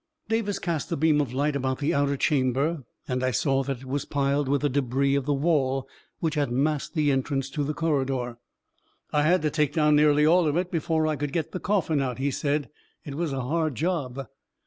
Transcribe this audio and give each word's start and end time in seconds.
Davis 0.27 0.57
cast 0.57 0.89
the 0.89 0.97
beam 0.97 1.21
of 1.21 1.31
light 1.31 1.55
about 1.55 1.77
the 1.77 1.93
outer 1.93 2.17
cham 2.17 2.53
ber, 2.53 2.83
and 3.07 3.23
I 3.23 3.29
saw 3.29 3.61
that 3.61 3.81
it 3.81 3.85
was 3.85 4.03
piled 4.03 4.49
with 4.49 4.61
the 4.61 4.67
debris 4.69 5.13
of 5.13 5.27
the 5.27 5.33
wall 5.35 5.87
which 6.19 6.33
had 6.33 6.51
masked 6.51 6.95
the 6.95 7.11
entrance 7.11 7.51
to 7.51 7.63
the 7.63 7.75
corri 7.75 8.07
dor." 8.07 8.39
I 9.13 9.21
had 9.21 9.43
to 9.43 9.51
take 9.51 9.73
down 9.73 9.95
nearly 9.95 10.25
all 10.25 10.47
of 10.47 10.57
it 10.57 10.71
before 10.71 11.05
I 11.05 11.15
could 11.17 11.31
get 11.31 11.51
the 11.51 11.59
coffin 11.59 12.01
out," 12.01 12.17
he 12.17 12.31
said;" 12.31 12.71
it 13.05 13.13
was. 13.13 13.31
a 13.31 13.41
hard 13.41 13.75
job." 13.75 14.25